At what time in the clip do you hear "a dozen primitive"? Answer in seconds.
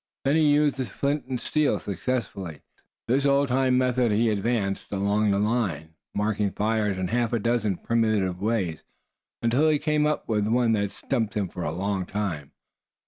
7.33-8.41